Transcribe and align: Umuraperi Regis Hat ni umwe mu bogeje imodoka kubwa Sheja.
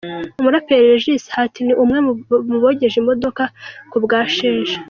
Umuraperi 0.39 0.89
Regis 0.91 1.23
Hat 1.35 1.53
ni 1.65 1.73
umwe 1.83 1.97
mu 2.49 2.57
bogeje 2.63 2.97
imodoka 2.99 3.43
kubwa 3.91 4.17
Sheja. 4.35 4.77